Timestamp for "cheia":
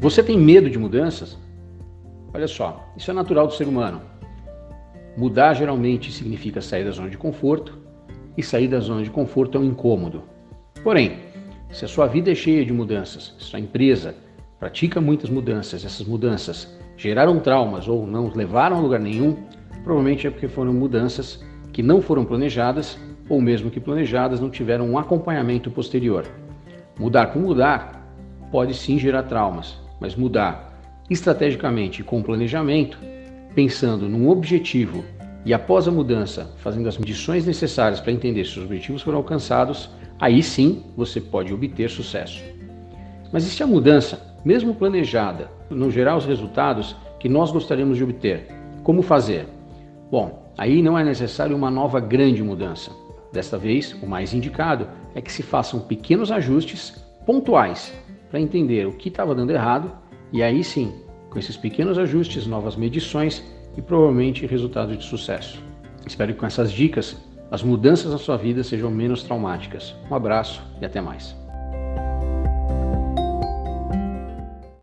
12.36-12.64